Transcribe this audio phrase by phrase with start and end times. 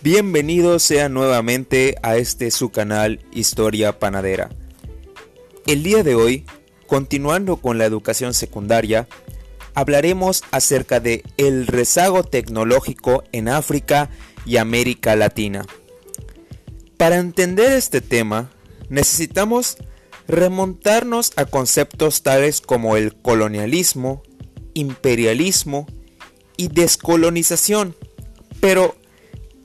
[0.00, 4.48] Bienvenidos sean nuevamente a este su canal Historia Panadera.
[5.66, 6.46] El día de hoy,
[6.86, 9.08] continuando con la educación secundaria,
[9.74, 14.08] hablaremos acerca de el rezago tecnológico en África
[14.46, 15.66] y América Latina.
[16.96, 18.52] Para entender este tema,
[18.88, 19.78] necesitamos
[20.28, 24.22] remontarnos a conceptos tales como el colonialismo,
[24.74, 25.88] imperialismo
[26.56, 27.96] y descolonización.
[28.60, 28.94] Pero,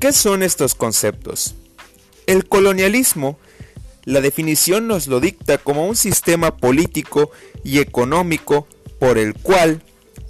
[0.00, 1.56] ¿Qué son estos conceptos?
[2.26, 3.38] El colonialismo,
[4.06, 7.30] la definición nos lo dicta como un sistema político
[7.64, 8.66] y económico
[8.98, 9.82] por el cual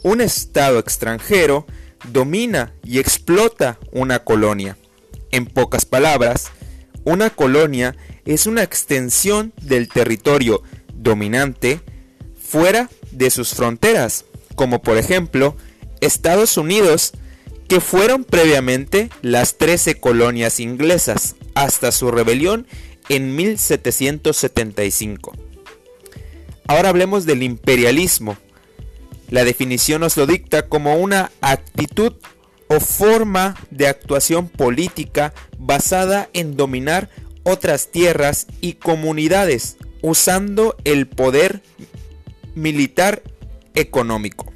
[0.02, 1.68] un Estado extranjero
[2.10, 4.76] domina y explota una colonia.
[5.30, 6.50] En pocas palabras,
[7.04, 11.80] una colonia es una extensión del territorio dominante
[12.42, 14.24] fuera de sus fronteras,
[14.56, 15.56] como por ejemplo
[16.00, 17.12] Estados Unidos
[17.70, 22.66] que fueron previamente las 13 colonias inglesas hasta su rebelión
[23.08, 25.32] en 1775.
[26.66, 28.36] Ahora hablemos del imperialismo.
[29.28, 32.14] La definición nos lo dicta como una actitud
[32.66, 37.08] o forma de actuación política basada en dominar
[37.44, 41.62] otras tierras y comunidades usando el poder
[42.56, 43.22] militar
[43.76, 44.52] económico.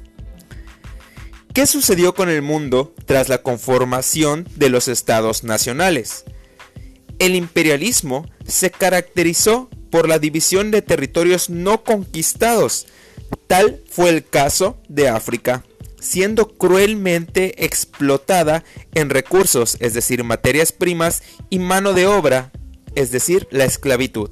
[1.55, 6.25] ¿Qué sucedió con el mundo tras la conformación de los estados nacionales?
[7.17, 12.87] El imperialismo se caracterizó por la división de territorios no conquistados.
[13.47, 15.63] Tal fue el caso de África,
[15.97, 22.51] siendo cruelmente explotada en recursos, es decir, materias primas y mano de obra,
[22.95, 24.29] es decir, la esclavitud.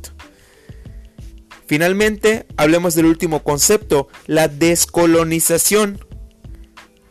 [1.68, 6.06] Finalmente, hablemos del último concepto, la descolonización,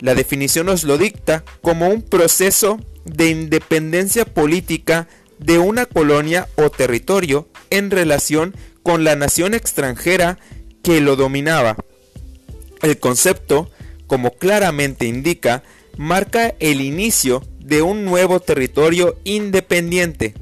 [0.03, 5.09] la definición nos lo dicta como un proceso de independencia política
[5.39, 10.41] de una colonia o territorio en relación con la nación extranjera
[10.83, 11.77] que lo dominaba.
[12.83, 13.71] El concepto,
[14.09, 15.63] como claramente indica,
[15.97, 20.35] marca el inicio de un nuevo territorio independiente.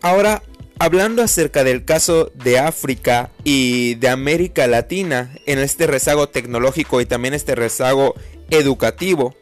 [0.00, 0.42] Ahora
[0.80, 7.06] Hablando acerca del caso de África y de América Latina en este rezago tecnológico y
[7.06, 8.14] también este rezago
[8.50, 9.34] educativo,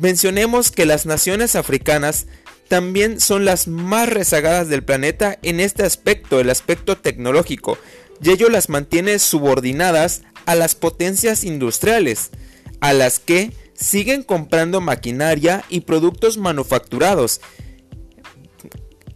[0.00, 2.28] mencionemos que las naciones africanas
[2.68, 7.76] también son las más rezagadas del planeta en este aspecto, el aspecto tecnológico,
[8.22, 12.30] y ello las mantiene subordinadas a las potencias industriales,
[12.80, 17.42] a las que siguen comprando maquinaria y productos manufacturados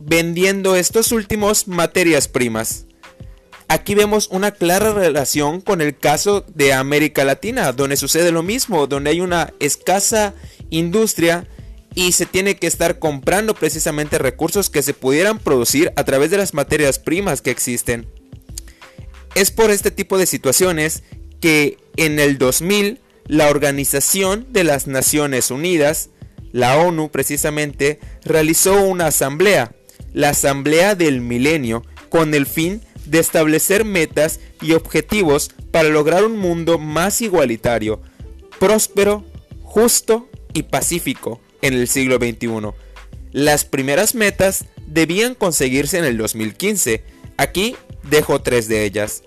[0.06, 2.86] vendiendo estos últimos materias primas.
[3.66, 8.86] Aquí vemos una clara relación con el caso de América Latina, donde sucede lo mismo,
[8.86, 10.34] donde hay una escasa
[10.70, 11.48] industria
[11.96, 16.36] y se tiene que estar comprando precisamente recursos que se pudieran producir a través de
[16.36, 18.06] las materias primas que existen.
[19.34, 21.02] Es por este tipo de situaciones
[21.40, 26.10] que en el 2000 la Organización de las Naciones Unidas,
[26.52, 29.72] la ONU precisamente, realizó una asamblea
[30.12, 36.36] la Asamblea del Milenio con el fin de establecer metas y objetivos para lograr un
[36.36, 38.00] mundo más igualitario,
[38.58, 39.24] próspero,
[39.62, 42.48] justo y pacífico en el siglo XXI.
[43.32, 47.04] Las primeras metas debían conseguirse en el 2015.
[47.36, 47.76] Aquí
[48.08, 49.22] dejo tres de ellas.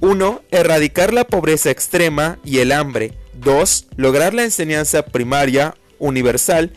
[0.00, 0.42] 1.
[0.50, 3.12] Erradicar la pobreza extrema y el hambre.
[3.34, 3.86] 2.
[3.96, 6.72] Lograr la enseñanza primaria universal.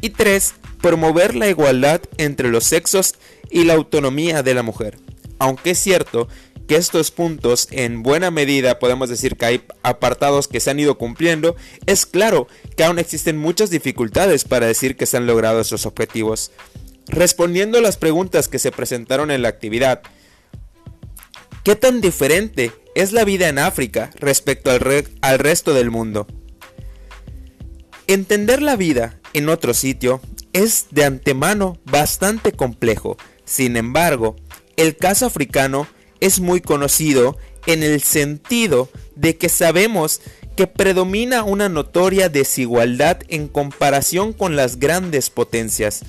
[0.00, 3.14] Y 3 promover la igualdad entre los sexos
[3.50, 4.98] y la autonomía de la mujer.
[5.38, 6.28] Aunque es cierto
[6.66, 10.98] que estos puntos en buena medida podemos decir que hay apartados que se han ido
[10.98, 11.56] cumpliendo,
[11.86, 16.50] es claro que aún existen muchas dificultades para decir que se han logrado esos objetivos.
[17.06, 20.02] Respondiendo a las preguntas que se presentaron en la actividad,
[21.64, 26.26] ¿qué tan diferente es la vida en África respecto al, al resto del mundo?
[28.06, 30.20] Entender la vida en otro sitio
[30.52, 33.16] es de antemano bastante complejo.
[33.44, 34.36] Sin embargo,
[34.76, 35.86] el caso africano
[36.20, 40.20] es muy conocido en el sentido de que sabemos
[40.56, 46.04] que predomina una notoria desigualdad en comparación con las grandes potencias.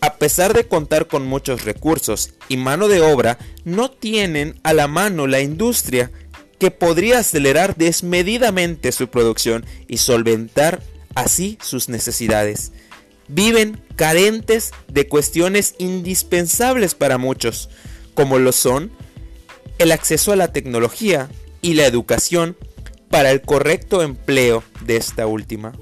[0.00, 4.88] A pesar de contar con muchos recursos y mano de obra, no tienen a la
[4.88, 6.10] mano la industria
[6.58, 10.82] que podría acelerar desmedidamente su producción y solventar
[11.14, 12.72] así sus necesidades
[13.28, 17.68] viven carentes de cuestiones indispensables para muchos,
[18.14, 18.90] como lo son
[19.78, 21.28] el acceso a la tecnología
[21.60, 22.56] y la educación
[23.10, 25.72] para el correcto empleo de esta última.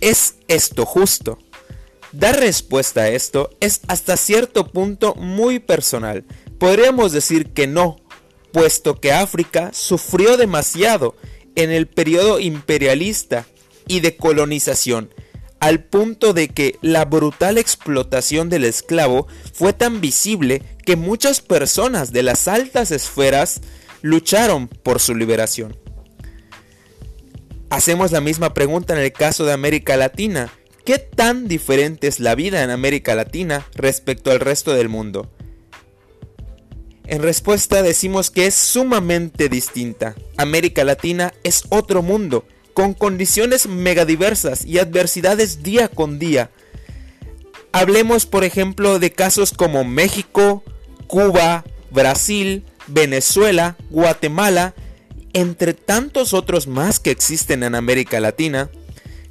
[0.00, 1.38] ¿es esto justo?
[2.12, 6.24] Dar respuesta a esto es hasta cierto punto muy personal.
[6.58, 8.00] Podríamos decir que no,
[8.52, 11.16] puesto que África sufrió demasiado
[11.54, 13.46] en el periodo imperialista
[13.88, 15.12] y de colonización,
[15.60, 22.12] al punto de que la brutal explotación del esclavo fue tan visible que muchas personas
[22.12, 23.60] de las altas esferas
[24.02, 25.76] lucharon por su liberación.
[27.70, 30.52] Hacemos la misma pregunta en el caso de América Latina.
[30.84, 35.30] ¿Qué tan diferente es la vida en América Latina respecto al resto del mundo?
[37.04, 40.14] En respuesta decimos que es sumamente distinta.
[40.36, 42.46] América Latina es otro mundo,
[42.78, 46.52] con condiciones megadiversas y adversidades día con día.
[47.72, 50.62] Hablemos por ejemplo de casos como México,
[51.08, 54.76] Cuba, Brasil, Venezuela, Guatemala,
[55.32, 58.70] entre tantos otros más que existen en América Latina,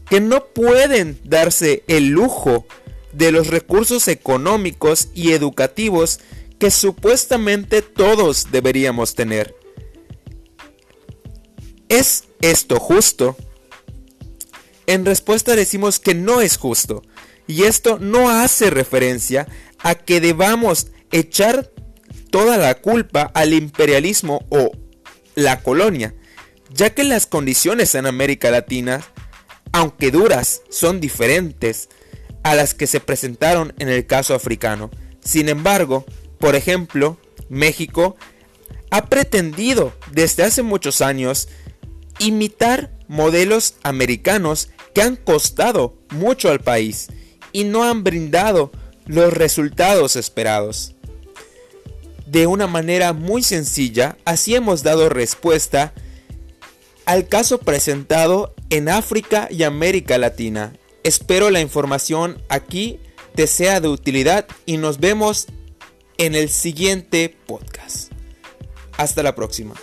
[0.10, 2.68] que no pueden darse el lujo
[3.14, 6.20] de los recursos económicos y educativos
[6.60, 9.56] que supuestamente todos deberíamos tener.
[11.88, 13.36] ¿Es esto justo?
[14.86, 17.02] En respuesta decimos que no es justo,
[17.48, 19.48] y esto no hace referencia
[19.80, 21.72] a que debamos echar
[22.30, 24.72] toda la culpa al imperialismo o
[25.36, 26.14] la colonia,
[26.74, 29.02] ya que las condiciones en América Latina,
[29.72, 31.90] aunque duras, son diferentes
[32.44, 34.90] a las que se presentaron en el caso africano.
[35.24, 36.06] Sin embargo,
[36.40, 37.18] por ejemplo,
[37.50, 38.16] México
[38.90, 41.50] ha pretendido desde hace muchos años
[42.20, 47.08] imitar modelos americanos que han costado mucho al país
[47.52, 48.72] y no han brindado
[49.06, 50.96] los resultados esperados.
[52.26, 55.94] De una manera muy sencilla, así hemos dado respuesta
[57.06, 60.74] al caso presentado en África y América Latina.
[61.04, 63.00] Espero la información aquí
[63.34, 65.48] te sea de utilidad y nos vemos
[66.18, 68.12] en el siguiente podcast.
[68.98, 69.76] Hasta la próxima.